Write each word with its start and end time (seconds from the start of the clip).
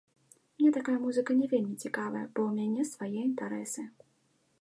Мне 0.57 0.69
такая 0.77 0.95
музыка 1.03 1.31
не 1.41 1.47
вельмі 1.51 1.75
цікавая, 1.87 2.23
бо 2.33 2.39
ў 2.47 2.57
мяне 2.61 2.87
свае 2.93 3.13
інтарэсы. 3.29 3.87